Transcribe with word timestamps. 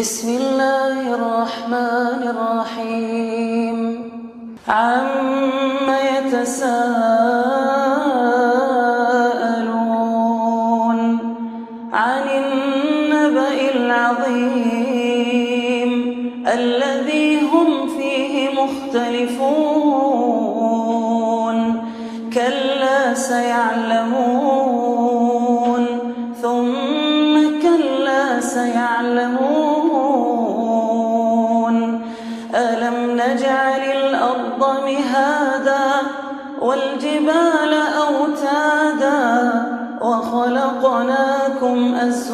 بسم 0.00 0.28
الله 0.28 1.14
الرحمن 1.14 2.20
الرحيم. 2.32 3.78
عم 4.68 5.06
يتساءل 6.16 7.79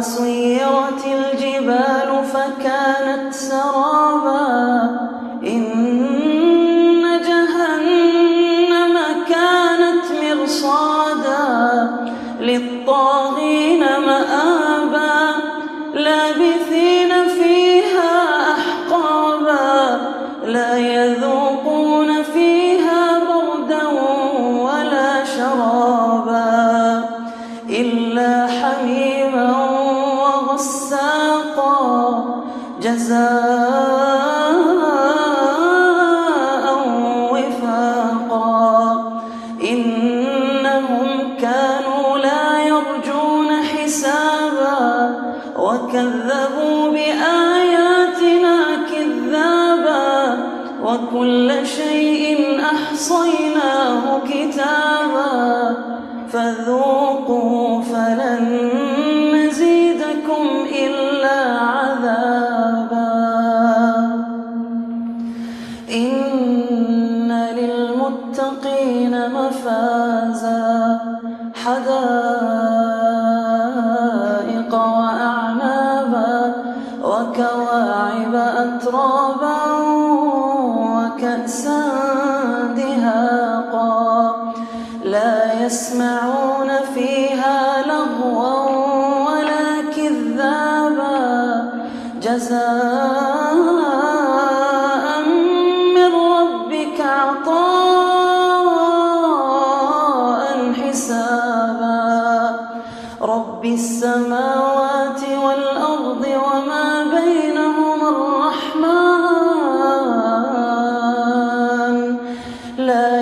صيرة 0.00 0.97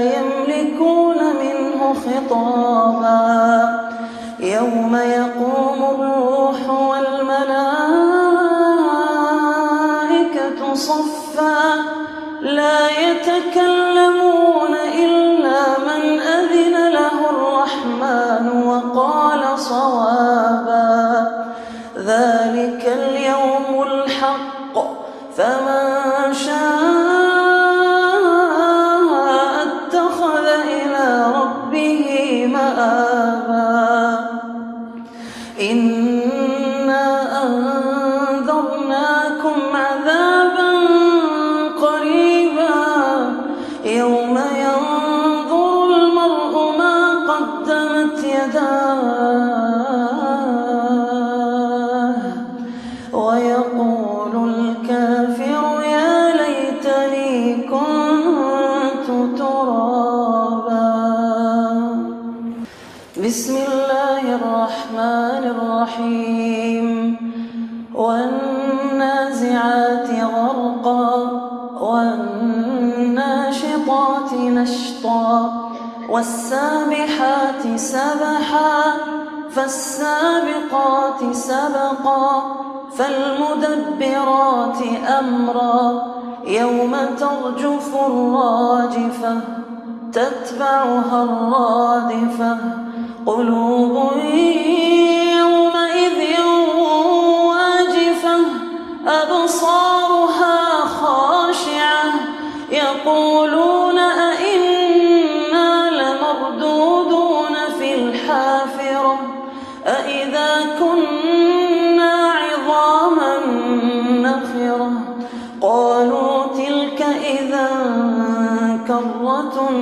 يملكون 0.01 1.17
منه 1.17 1.95
خطابا. 1.95 3.17
يوم 4.41 4.97
يقوم 4.97 5.81
الروح 5.95 6.61
والملائكة 6.71 7.55
صفا. 10.75 11.61
لا 12.41 12.79
يتكلمون 12.91 14.46
فالسابقات 79.57 81.33
سبقا 81.33 82.57
فالمدبرات 82.99 84.79
أمرا. 85.19 86.03
يوم 86.47 86.97
ترجف 87.19 87.95
الراجفة 88.07 89.41
تتبعها 90.13 91.23
الرادفة. 91.23 92.59
قلوب 93.27 94.13
يومئذ 95.39 96.41
واجفة 97.47 98.39
أبصارها 99.07 100.57
خاشعة. 101.01 102.05
يقولون 102.71 103.76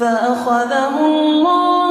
فأخذه 0.00 0.94
الله 1.06 1.85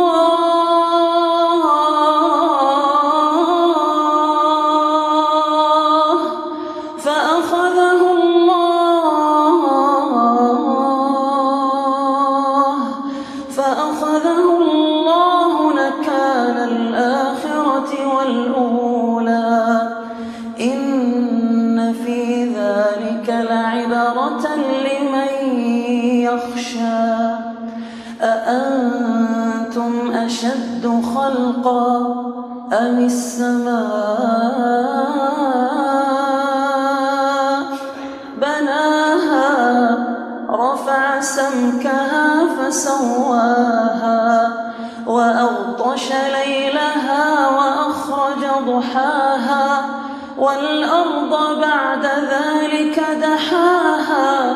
دحاها 53.13 54.55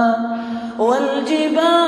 والجبال 0.78 1.87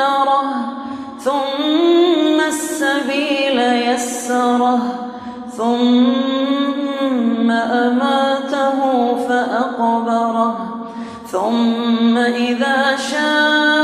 فقدره 0.00 0.42
ثم 1.20 2.40
السبيل 2.40 3.58
يسره 3.60 4.80
ثم 5.56 7.50
أماته 7.50 8.78
فأقبره 9.28 10.56
ثم 11.26 12.18
إذا 12.18 12.96
شاء 12.96 13.79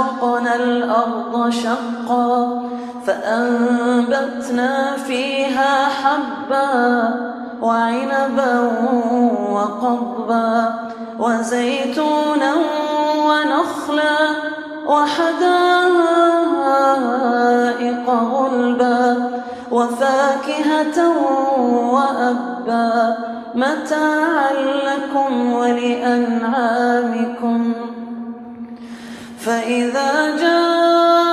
شققنا 0.00 0.56
الأرض 0.56 1.50
شقا 1.50 2.62
فأنبتنا 3.06 4.96
فيها 4.96 5.88
حبا 5.88 7.14
وعنبا 7.62 8.60
وقضبا 9.50 10.74
وزيتونا 11.18 12.54
ونخلا 13.26 14.18
وحدائق 14.86 15.30
غلبا 18.10 19.30
وفاكهة 19.70 20.98
وأبا. 21.92 23.16
متاعا 23.54 24.52
لكم 24.86 25.52
ولأنعامكم. 25.52 26.50
فإذا 29.44 30.36
جاءت 30.36 31.29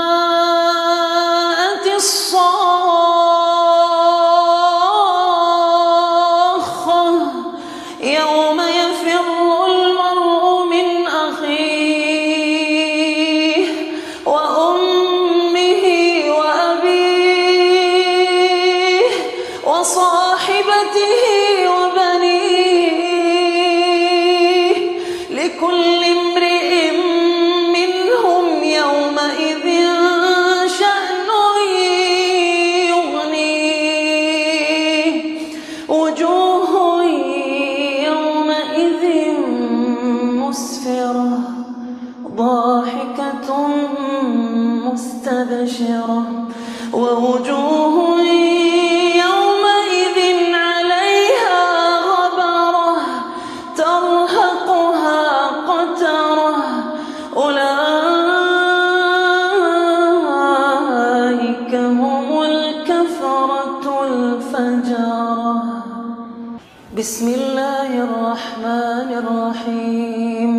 بسم 67.07 67.27
الله 67.27 67.91
الرحمن 68.03 69.09
الرحيم. 69.23 70.53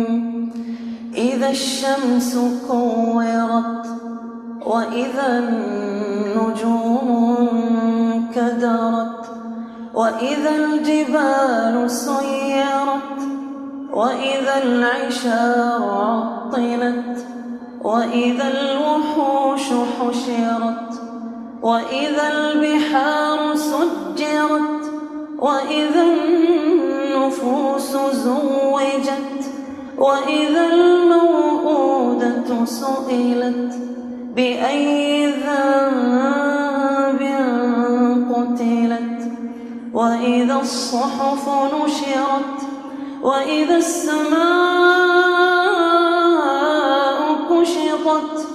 إذا 1.15 1.49
الشمس 1.49 2.37
كورت 2.67 3.85
وإذا 4.65 5.27
النجوم 5.39 7.07
انكدرت 7.53 9.25
وإذا 9.93 10.55
الجبال 10.55 11.91
سيرت 11.91 13.19
وإذا 13.93 14.55
العشار 14.63 15.83
عطلت 15.83 17.17
وإذا 17.83 18.47
الوحوش 18.47 19.67
حشرت 19.97 20.91
وإذا 21.61 22.25
البحار 22.27 23.55
سجرت 23.55 24.78
وإذا 25.41 26.03
النفوس 26.03 27.91
زوجت 28.11 29.51
وإذا 29.97 30.65
الموءودة 30.73 32.49
سئلت 32.65 33.73
بأي 34.35 35.25
ذنب 35.27 35.59
قتلت؟ 38.31 39.19
وإذا 39.93 40.55
الصحف 40.61 41.49
نشرت 41.73 42.59
وإذا 43.23 43.77
السماء 43.77 44.39
كشطت 47.49 48.47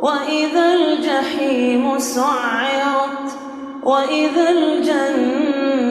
وإذا 0.00 0.74
الجحيم 0.74 1.98
سعرت 1.98 3.28
وإذا 3.82 4.50
الجنة 4.50 5.53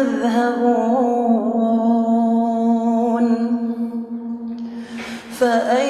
تذهبون. 0.00 1.60
فأي 5.40 5.89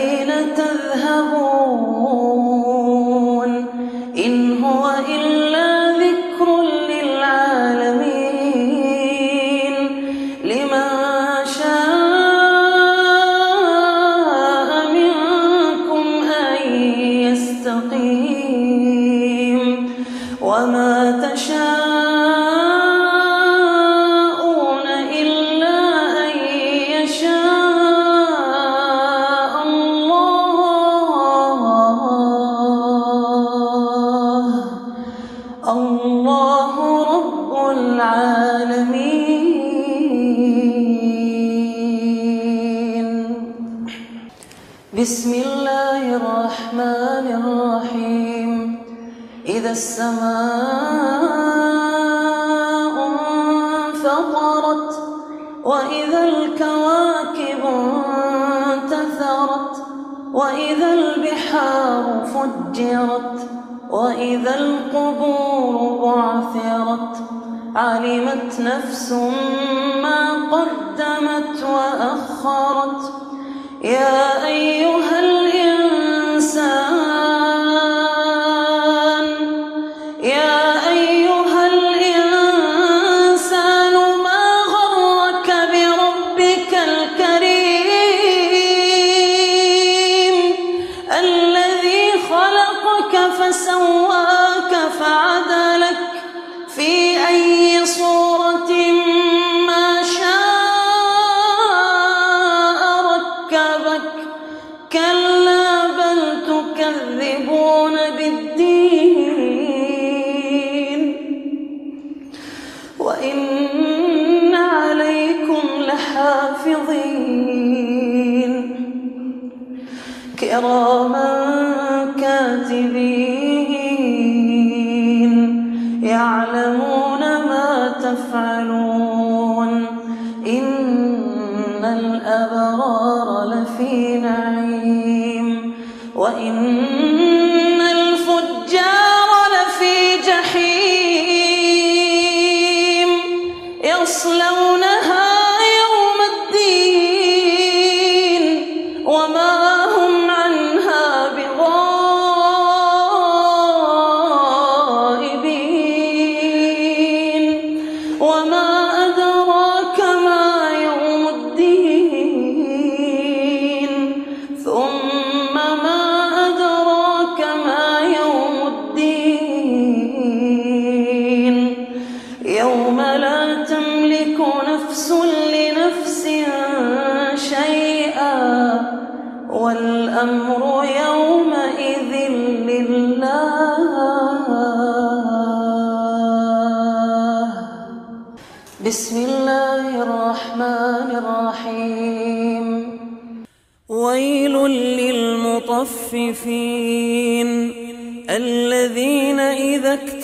نعيم. 133.94 135.72
وإن 136.16 137.59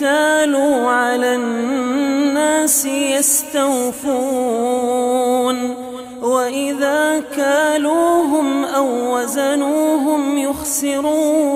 كانوا 0.07 0.91
على 0.91 1.35
الناس 1.35 2.85
يستوفون. 2.87 3.97
وإذا 6.23 7.23
كالوهم 7.37 8.65
أو 8.65 9.17
وزنوهم 9.17 10.39
يخسرون. 10.39 11.56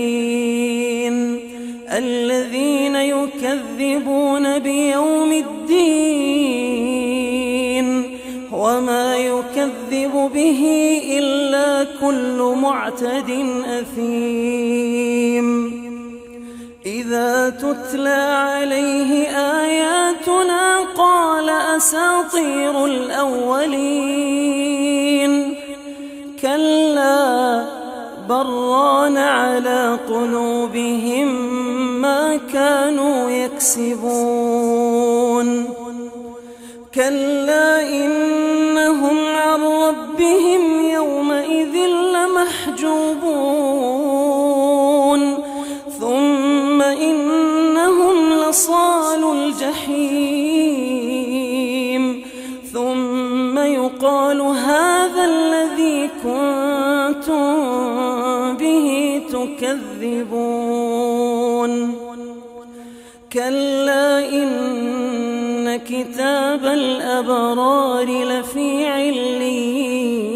كلا 63.33 64.29
إن 64.29 65.77
كتاب 65.77 66.65
الأبرار 66.65 68.05
لفي 68.05 68.85
عليين 68.87 70.31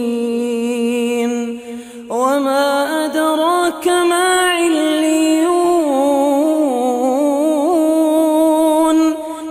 وما 2.09 3.05
أدراك 3.05 3.87
ما 3.87 4.25
عليون 4.49 4.95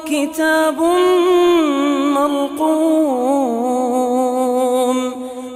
كتاب 0.06 0.82
مرقوم 2.14 3.74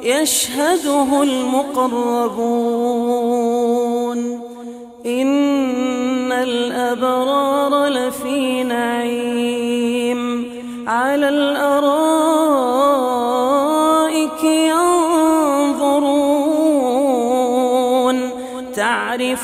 يشهده 0.02 1.22
المقربون 1.22 2.67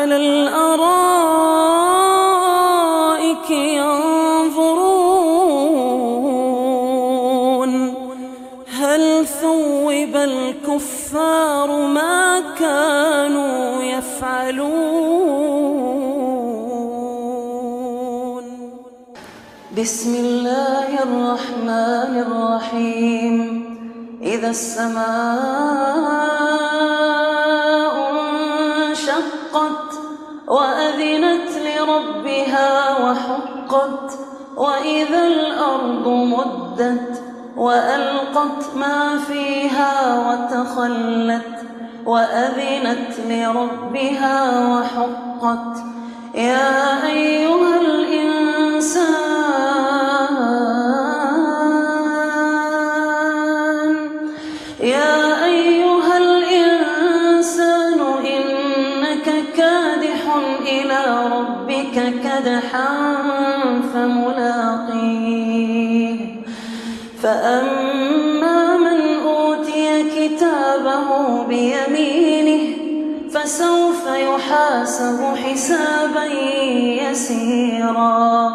على 0.00 0.16
الأرائك 0.16 0.70
ينظرون. 3.50 4.60
هل 8.80 9.26
ثوب 9.26 10.16
الكفار 10.16 11.68
ما 11.86 12.40
كانوا 12.58 13.82
يفعلون؟ 13.82 15.00
بسم 19.78 20.14
الله 20.14 21.02
الرحمن 21.02 22.12
الرحيم. 22.26 23.36
إذا 24.22 24.50
السماء 24.50 25.00
انشقت 28.90 29.89
وأذنت 30.50 31.50
لربها 31.66 32.98
وحقت 33.04 34.18
وإذا 34.56 35.26
الأرض 35.26 36.08
مدت 36.08 37.22
وألقت 37.56 38.76
ما 38.76 39.18
فيها 39.28 39.92
وتخلت 40.28 41.58
وأذنت 42.06 43.20
لربها 43.28 44.66
وحقت. 44.66 45.76
يا 46.34 47.06
أيها 47.06 47.29
فسوف 73.50 74.06
يحاسب 74.06 75.34
حسابا 75.44 76.24
يسيرا 77.02 78.52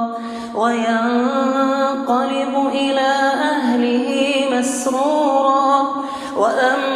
وينقلب 0.56 2.54
إلى 2.74 3.12
أهله 3.52 4.10
مسرورا 4.52 5.88
وأما 6.38 6.95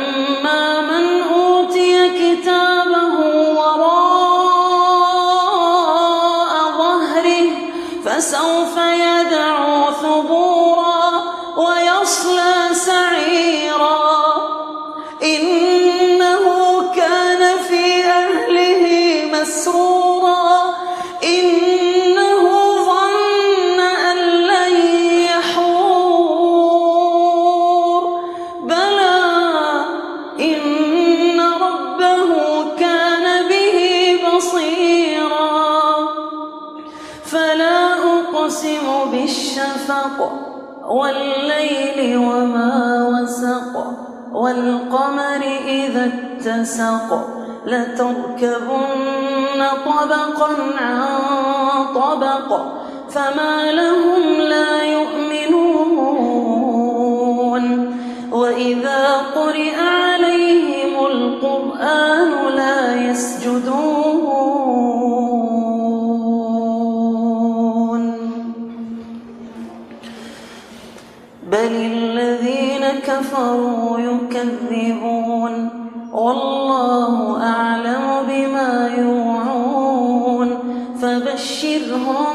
واتسق 46.49 47.09
لتركبن 47.65 49.61
طبقا 49.85 50.51
عن 50.77 51.05
طبق 51.95 52.49
فما 53.09 53.71
لهم 53.71 54.41
لا 54.41 54.83
يؤمنون. 54.83 56.29
وإذا 58.31 59.17
قرئ 59.35 59.75
عليهم 59.75 61.05
القرآن 61.05 62.31
لا 62.55 63.11
يسجدون. 63.11 64.39
بل 71.43 71.73
الذين 71.93 72.85
كفروا 73.07 73.99
يكذبون. 73.99 75.28
والله 76.13 77.43
أعلم 77.43 78.25
بما 78.29 78.89
يوعون. 78.97 80.59
فبشرهم 81.01 82.25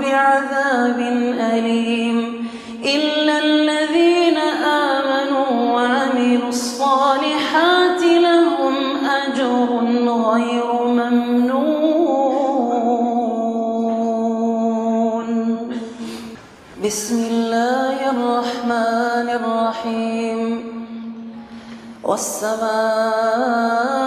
بعذاب 0.00 0.98
أليم. 1.40 2.48
إلا 2.84 3.38
الذين 3.38 4.38
آمنوا 4.64 5.72
وعملوا 5.74 6.48
الصالحات 6.48 8.02
لهم 8.02 8.74
أجر 9.06 9.68
غير 10.08 10.84
ممنون. 10.84 11.74
بسم 16.84 17.23
والسماء 22.04 24.03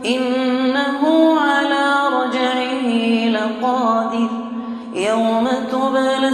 إنه 0.06 1.02
على 1.40 1.86
رجعه 2.14 2.88
لقادر. 3.30 4.30
يوم 4.94 5.48
تبلى 5.72 6.28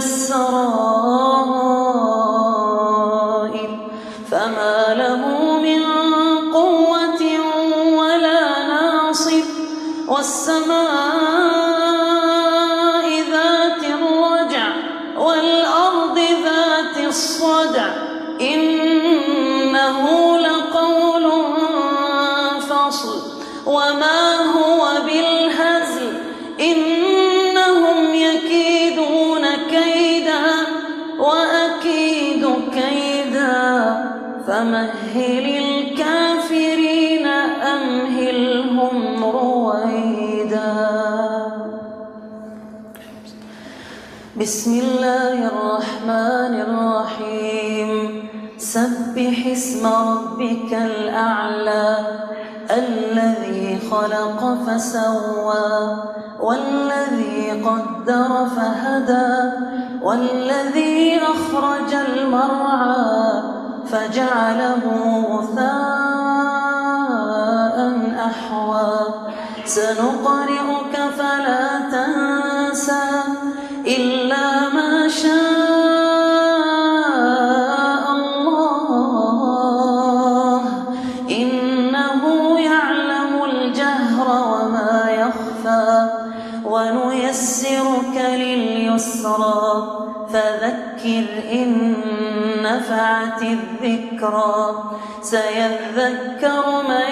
فسوى 54.66 55.96
والذي 56.40 57.62
قدر 57.62 58.46
فهدى 58.56 59.32
والذي 60.02 61.20
أخرج 61.22 61.94
المرعى 61.94 63.42
فجعله 63.86 64.84
غثاء 65.30 65.92
أحوى. 68.26 68.92
سنقرئك 69.64 70.94
فلا 71.18 71.78
تنسى 71.92 72.01
نفعت 92.82 93.42
الذكرى 93.42 94.84
سيذكر 95.22 96.82
من 96.88 97.10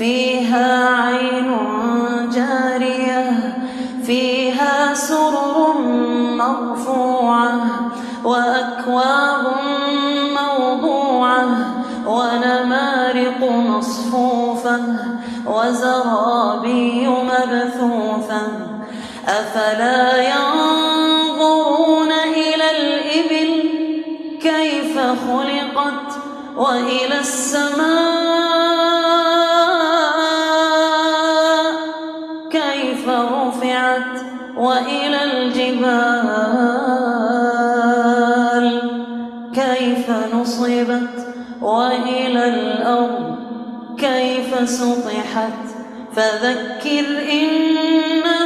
فيها 0.00 0.88
عين 0.96 1.50
جارية 2.34 3.54
فيها 4.06 4.94
سرر 4.94 5.78
مرفوعة 6.36 7.52
وأكواب 8.24 9.44
موضوعة 10.40 11.48
ونمارق 12.06 13.40
مصفوفة 13.42 14.80
وزرابي 15.46 17.08
مبثوثة. 17.08 18.42
أفلا 19.28 20.22
ينظرون 20.22 22.12
إلى 22.12 22.70
الإبل 22.70 23.50
كيف 24.42 24.98
خلقت 24.98 26.08
وإلى 26.56 27.20
السماء 27.20 28.09
وإلى 34.60 35.20
الجبال. 35.24 36.20
كيف 39.54 40.06
نصبت 40.34 41.16
وإلى 41.62 42.44
الأرض؟ 42.48 43.36
كيف 43.98 44.70
سطحت؟ 44.70 45.52
فذكر 46.16 47.06
إنما 47.32 48.39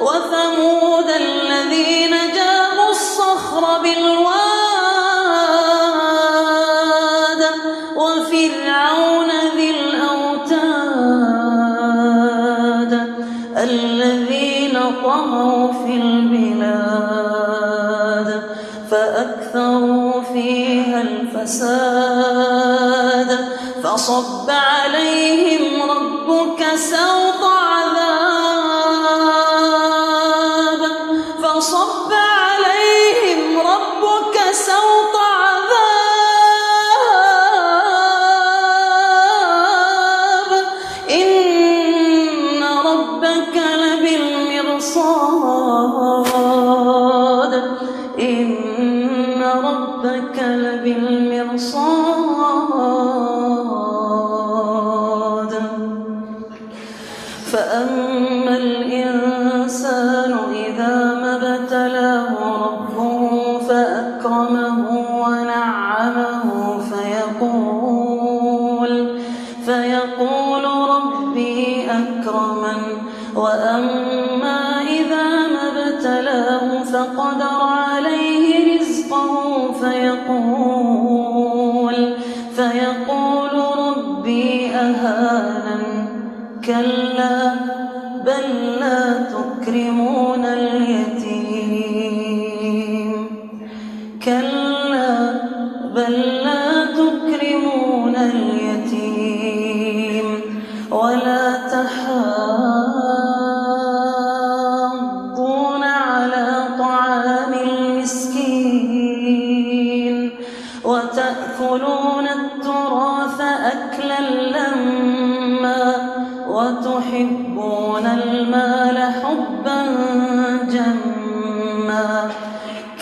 وثمود 0.00 1.08
الذين 1.10 2.10
جابوا 2.10 2.90
الصخر 2.90 3.78
بالواد 3.82 4.30
وفرعون 7.96 9.30
ذي 9.56 9.70
الأوتاد 9.70 10.90
الذين 13.56 14.76
طغوا 15.04 15.72
في 15.72 15.94
البلاد 15.96 17.20
فأكثروا 18.90 20.22
فيها 20.22 21.00
الفساد 21.02 22.40
فصب 23.82 24.50
عليهم 24.50 25.82
ربك 25.90 26.64
سوطا 26.76 27.59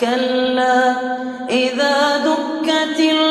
كلا 0.01 0.97
إذا 1.51 2.17
دكت 2.17 3.01
الأرض 3.01 3.28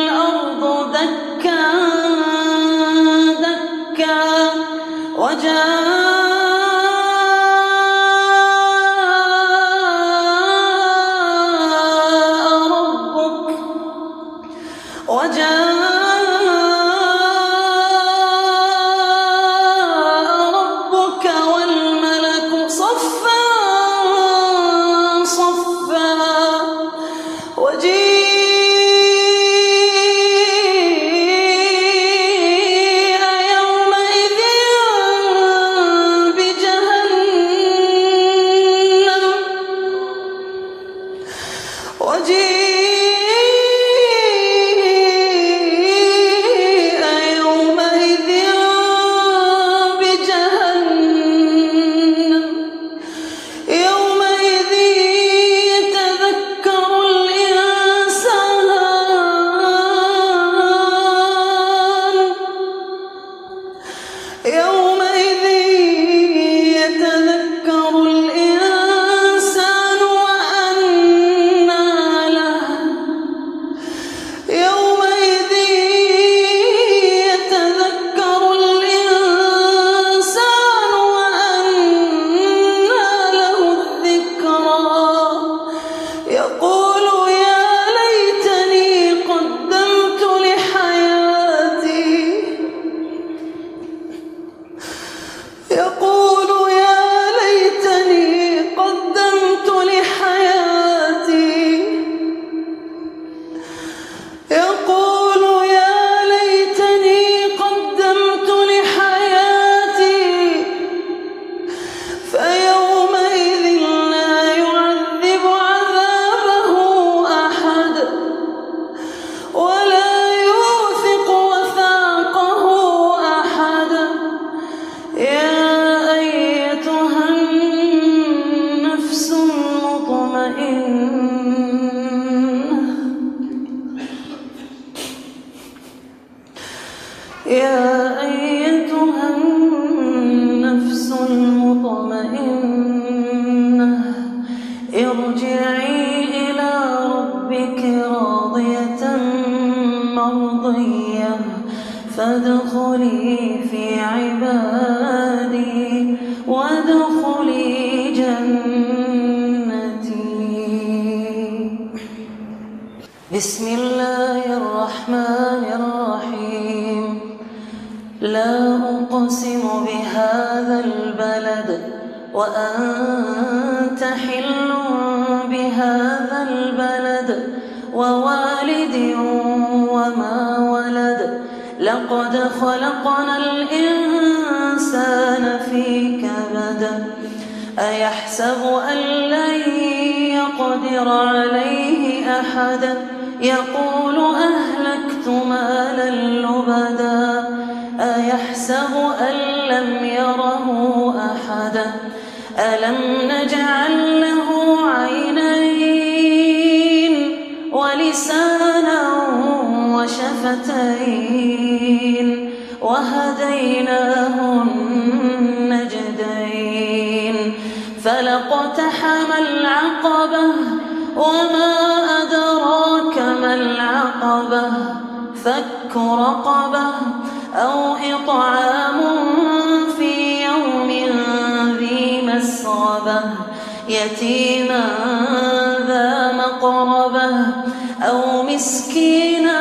مسكينا 238.77 239.59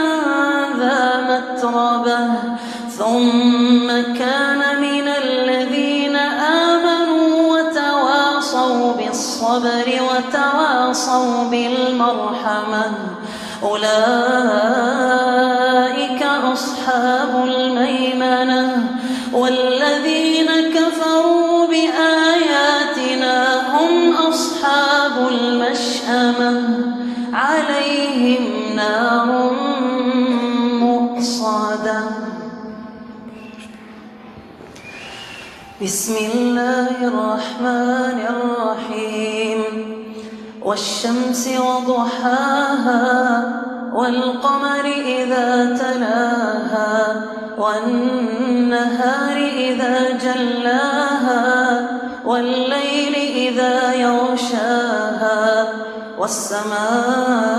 ذا 0.78 1.00
متربة 1.30 2.28
ثم 2.98 3.88
كان 4.18 4.60
من 4.80 5.08
الذين 5.08 6.16
آمنوا 6.66 7.28
وتواصوا 7.52 8.92
بالصبر 8.92 9.86
وتواصوا 10.08 11.44
بالمرحمة. 11.50 12.92
أولئك 13.62 14.35
الرحمن 37.56 38.20
الرحيم. 38.28 39.62
والشمس 40.64 41.48
وضحاها 41.58 43.42
والقمر 43.94 44.84
إذا 45.06 45.76
تلاها 45.78 47.22
والنهار 47.58 49.36
إذا 49.36 50.18
جلاها 50.24 51.88
والليل 52.24 53.14
إذا 53.14 53.94
يغشاها 53.94 55.68
والسماء 56.18 57.56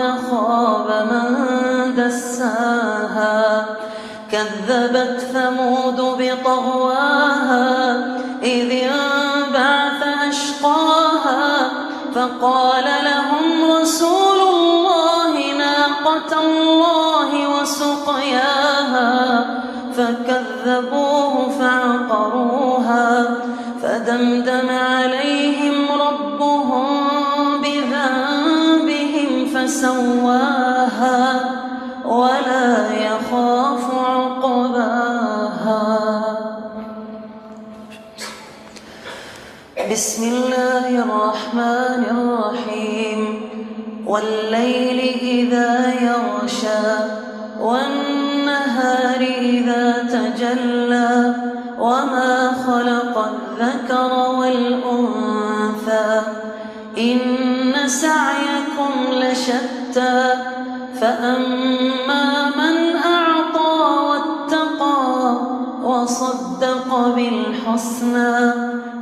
خاب 0.00 1.06
من 1.10 1.26
دساها. 1.94 3.66
كذبت 4.32 5.20
ثمود 5.32 5.96
بطغواها 5.96 7.96
إذ 8.42 8.72
انبعث 8.72 10.02
أشقاها. 10.28 11.70
فقال 12.14 12.84
لهم 12.84 13.72
رسول 13.72 14.40
الله 14.40 15.52
ناقة 15.58 16.40
الله 16.40 17.60
وسقياها. 17.60 19.44
فكذبوه 19.96 21.50
فعقروها. 21.60 23.36
فدمدم 23.82 24.68
عليهم 24.68 25.49
فسواها 29.70 31.40
ولا 32.04 32.90
يخاف 33.06 33.84
عقباها. 33.94 35.84
بسم 39.92 40.22
الله 40.24 40.88
الرحمن 40.88 42.02
الرحيم. 42.16 43.20
والليل 44.06 44.98
إذا 45.22 45.94
يغشى 46.02 46.86
والنهار 47.60 49.20
إذا 49.20 49.84
تجلى 50.10 51.34
وما 51.78 52.52
خلق 52.66 53.14
الذكر 53.18 54.12
والأنثى. 54.38 56.22
إن 57.00 57.88
سعيكم 57.88 58.92
لشتى. 59.12 60.34
فأما 61.00 62.24
من 62.56 62.96
أعطى 62.96 63.74
واتقى 64.08 65.36
وصدق 65.84 66.88
بالحسنى 67.16 68.52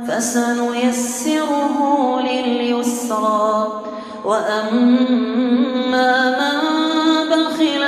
فسنيسره 0.07 1.77
لليسرى. 2.21 3.81
وأما 4.25 6.11
من 6.39 6.59
بخل 7.29 7.83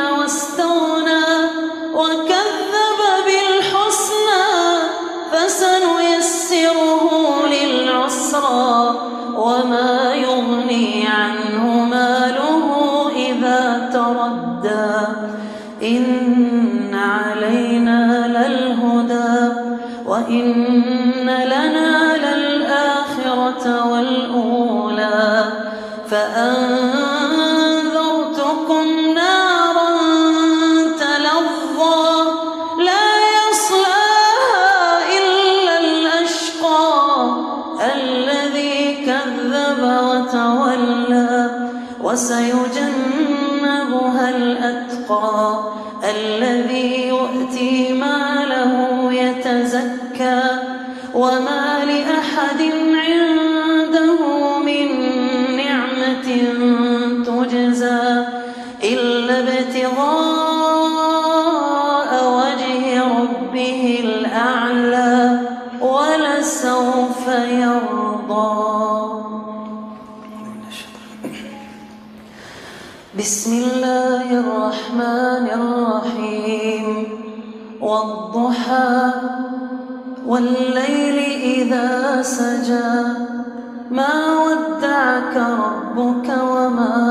ربك 85.35 86.29
وما 86.29 87.10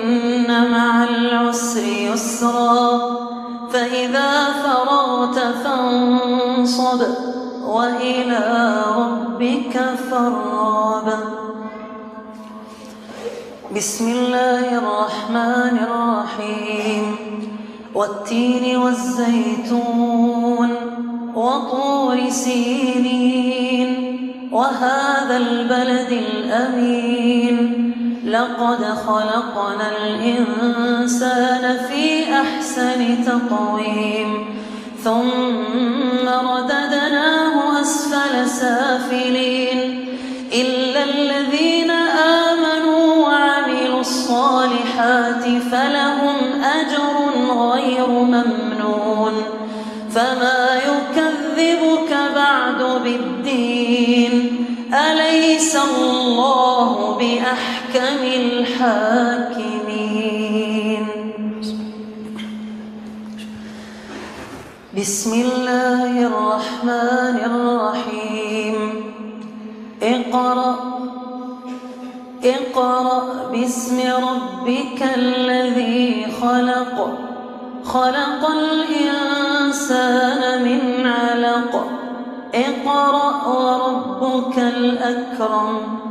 يسرا 2.13 2.99
فإذا 3.73 4.45
فرغت 4.63 5.39
فانصب 5.63 7.01
وإلى 7.65 8.75
ربك 8.97 9.79
فارغب. 10.11 11.23
بسم 13.75 14.07
الله 14.11 14.77
الرحمن 14.77 15.77
الرحيم. 15.87 17.15
والتين 17.95 18.77
والزيتون 18.77 20.69
وطور 21.35 22.29
سينين 22.29 23.89
وهذا 24.51 25.37
البلد 25.37 26.11
الأمين. 26.11 27.57
لقد 28.25 28.83
خلقنا 29.07 29.91
الإنسان 30.05 31.77
في 31.89 32.33
أحسن 32.33 33.25
تقويم 33.25 34.45
ثم 35.03 36.29
رددناه 36.29 37.81
أسفل 37.81 38.49
سافلين. 38.49 40.07
إلا 40.53 41.03
الذين 41.03 41.91
آمنوا 41.91 43.27
وعملوا 43.27 43.99
الصالحات 43.99 45.43
فلهم 45.71 46.37
أجر 46.63 47.15
غير 47.57 48.07
ممنون. 48.07 49.33
فما 50.11 50.79
يكذبك 50.89 52.17
بعد 52.35 52.83
بالدين؟ 53.03 54.65
أليس 54.93 55.75
الله 55.75 57.17
بأحكم 57.93 58.23
الحاكمين. 58.23 59.05
بسم 64.97 65.31
الله 65.33 66.27
الرحمن 66.27 67.35
الرحيم. 67.51 68.75
اقرأ 70.03 70.75
اقرأ 72.43 73.23
باسم 73.51 73.99
ربك 73.99 75.01
الذي 75.17 76.25
خلق. 76.41 77.17
خلق 77.85 78.41
الإنسان 78.51 80.41
من 80.63 80.81
علق. 81.07 81.73
اقرأ 82.55 83.47
وربك 83.47 84.57
الأكرم. 84.57 86.10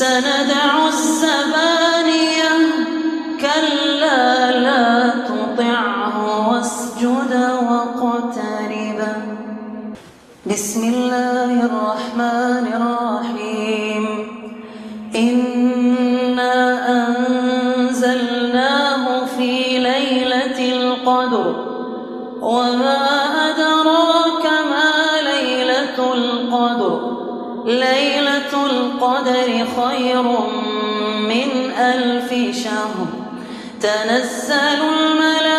سندع 0.00 0.88
الزبانية 0.88 1.49
القدر 29.30 29.66
خير 29.82 30.22
من 31.28 31.70
ألف 31.78 32.56
شهر. 32.64 33.06
تنزل 33.80 34.80
الملائكة 34.82 35.49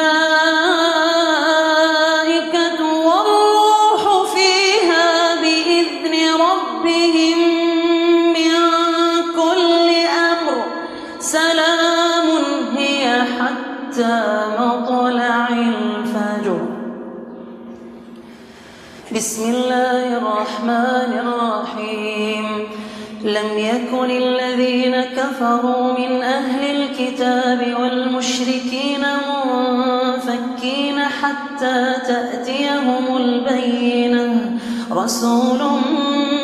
كفروا 25.41 25.93
من 25.99 26.21
أهل 26.21 26.75
الكتاب 26.75 27.75
والمشركين 27.81 29.05
منفكين 29.49 30.99
حتى 30.99 31.93
تأتيهم 32.07 33.17
البينة. 33.17 34.59
رسول 34.91 35.59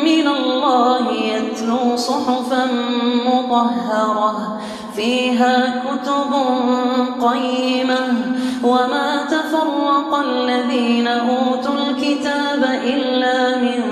من 0.04 0.28
الله 0.28 1.12
يتلو 1.12 1.96
صحفا 1.96 2.66
مطهرة 3.26 4.60
فيها 4.96 5.82
كتب 5.86 6.34
قيمة. 7.28 8.08
وما 8.64 9.24
تفرق 9.24 10.14
الذين 10.14 11.06
أوتوا 11.06 11.74
الكتاب 11.74 12.80
إلا 12.84 13.58
من 13.58 13.82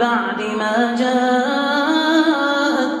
بعد 0.00 0.40
ما 0.58 0.94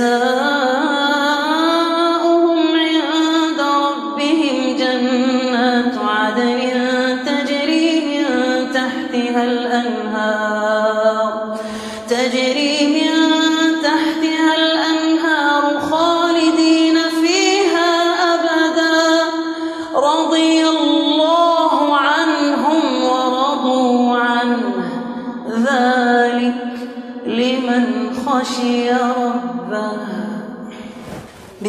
Jesus. 0.00 0.39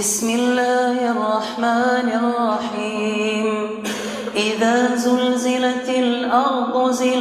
بسم 0.02 0.30
الله 0.30 0.98
الرحمن 1.14 2.08
الرحيم. 2.22 3.48
إذا 4.36 4.96
زلزلت 4.96 5.90
الأرض 5.90 6.92
زلزالها 6.92 7.21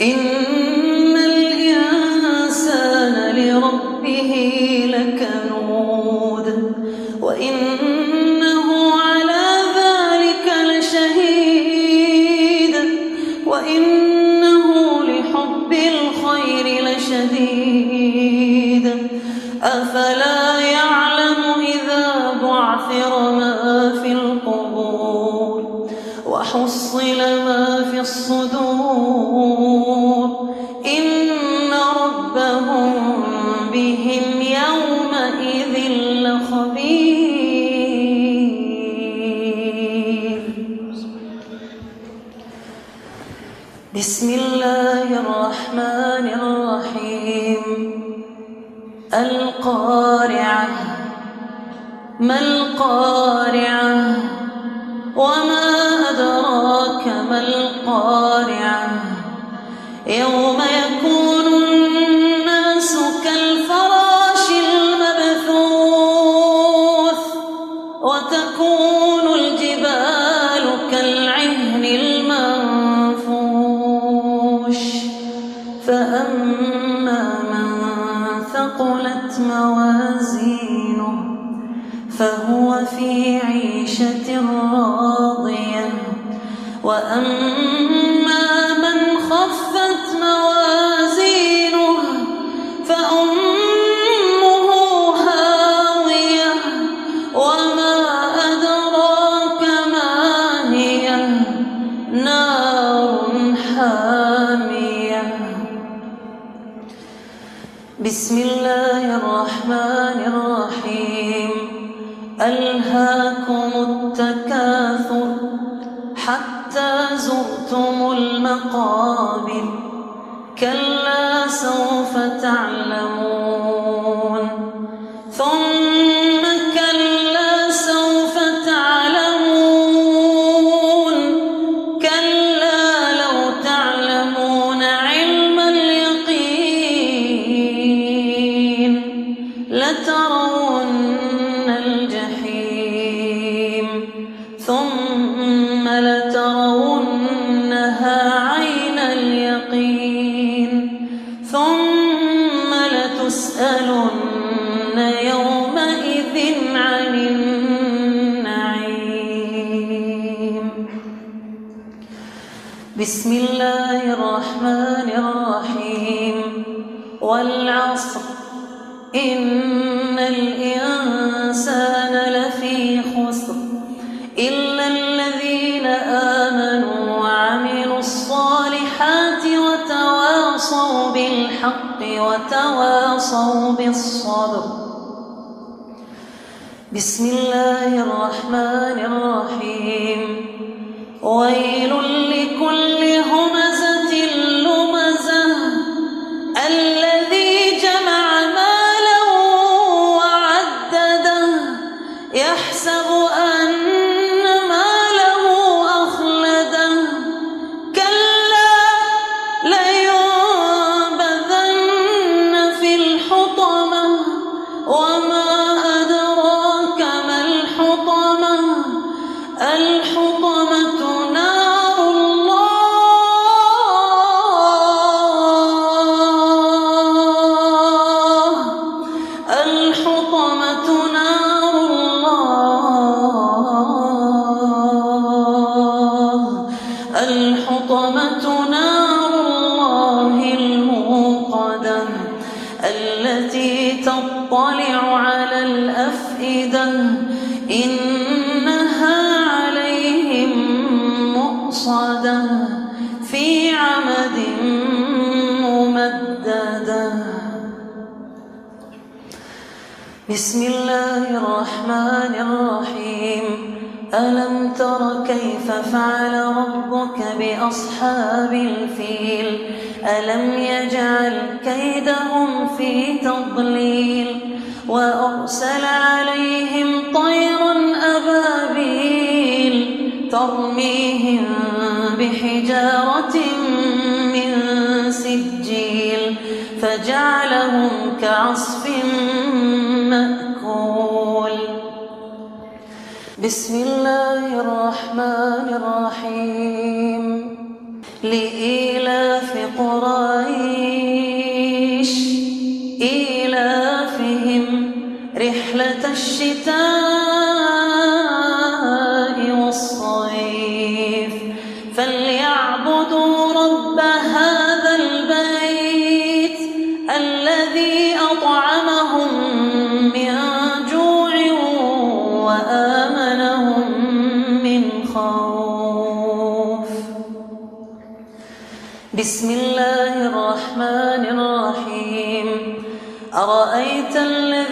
إن 0.00 0.39
القارعة 52.38 54.16
وما 55.16 55.66
أدراك 56.10 57.06
ما 57.30 57.40
القارعة 57.40 58.88
يوم 60.06 60.59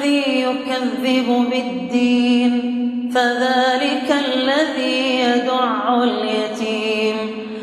الذي 0.09 0.43
يكذب 0.43 1.51
بالدين 1.51 2.53
فذلك 3.15 4.17
الذي 4.27 5.21
يدع 5.21 6.03
اليتيم 6.03 7.17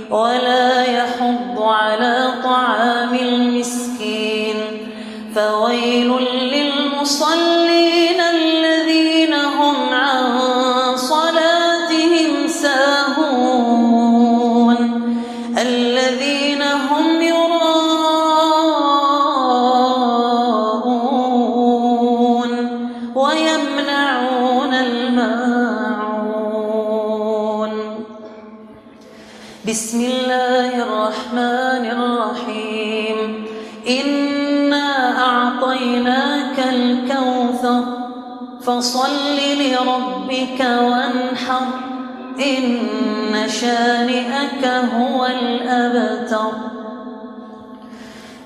ولا 0.09 0.83
يحض 0.83 1.61
على 1.61 2.33
طعام 2.43 3.15
المسكين. 3.15 4.55
فويل 5.35 6.11
للمصلين 6.53 7.44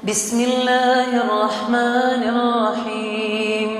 بسم 0.10 0.42
الله 0.42 1.22
الرحمن 1.22 2.22
الرحيم 2.34 3.72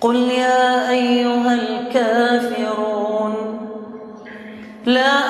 قل 0.00 0.16
يا 0.16 0.90
أيها 0.90 1.54
الكافرون 1.54 3.34
لا 4.86 5.21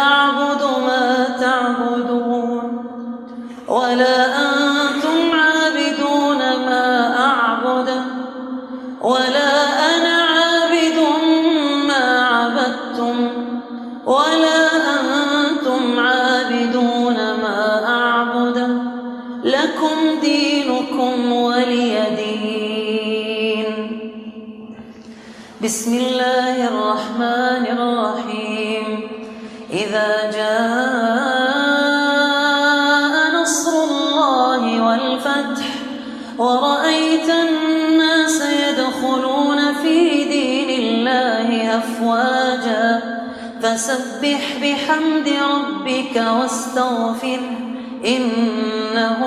فسبح 43.72 44.44
بحمد 44.62 45.28
ربك 45.28 46.16
واستغفره 46.16 47.58
إنه 48.06 49.20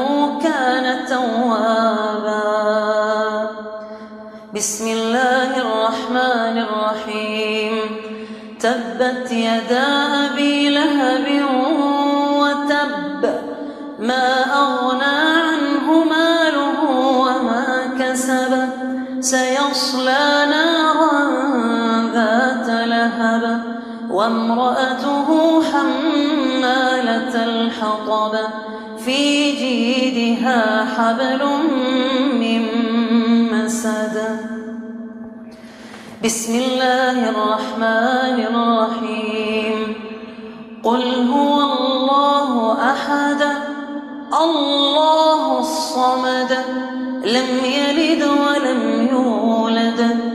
كان 0.43 1.05
توابا. 1.05 2.45
بسم 4.55 4.87
الله 4.87 5.57
الرحمن 5.57 6.55
الرحيم. 6.67 7.73
تبت 8.59 9.31
يدا 9.31 9.87
أبي 10.25 10.69
لهب 10.69 11.27
وتب 12.41 13.21
ما 13.99 14.27
أغنى 14.63 15.14
وامرأته 24.26 25.28
حمالة 25.71 27.34
الحطب 27.43 28.34
في 29.05 29.51
جيدها 29.51 30.86
حبل 30.86 31.41
من 32.41 32.61
مسد. 33.53 34.15
بسم 36.23 36.55
الله 36.55 37.30
الرحمن 37.30 38.38
الرحيم. 38.49 39.95
قل 40.84 41.03
هو 41.34 41.61
الله 41.61 42.78
أحد 42.91 43.41
الله 44.41 45.59
الصمد 45.59 46.51
لم 47.26 47.49
يلد 47.65 48.23
ولم 48.23 49.07
يولد. 49.11 50.34